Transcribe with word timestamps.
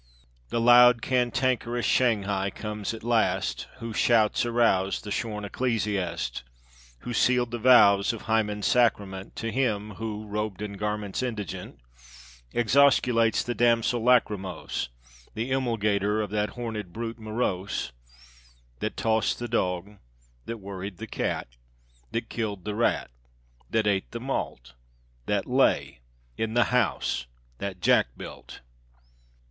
The 0.49 0.59
loud 0.59 1.03
cantankerous 1.03 1.85
Shanghai 1.85 2.49
comes 2.49 2.91
at 2.91 3.03
last, 3.03 3.67
Whose 3.77 3.97
shouts 3.97 4.47
aroused 4.47 5.03
the 5.03 5.11
shorn 5.11 5.45
ecclesiast, 5.45 6.41
Who 7.01 7.13
sealed 7.13 7.51
the 7.51 7.59
vows 7.59 8.11
of 8.11 8.23
Hymen's 8.23 8.65
sacramentTo 8.67 9.51
him 9.51 9.91
who, 9.97 10.25
robed 10.25 10.63
in 10.63 10.73
garments 10.73 11.21
indigent, 11.21 11.79
Exosculates 12.51 13.43
the 13.43 13.53
damsel 13.53 14.03
lachrymose, 14.03 14.89
The 15.35 15.51
emulgator 15.51 16.19
of 16.23 16.31
that 16.31 16.55
hornèd 16.55 16.87
brute 16.87 17.19
moroseThat 17.19 17.91
tossed 18.95 19.37
the 19.37 19.47
dog 19.47 19.97
that 20.45 20.57
worried 20.57 20.97
the 20.97 21.05
cat 21.05 21.47
that 22.09 22.27
kiltThe 22.27 22.75
rat 22.75 23.11
that 23.69 23.85
ate 23.85 24.09
the 24.09 24.19
malt 24.19 24.73
that 25.27 25.45
lay 25.45 25.99
in 26.37 26.55
the 26.55 26.63
house 26.73 27.27
that 27.59 27.81
Jack 27.81 28.07
built. 28.17 28.61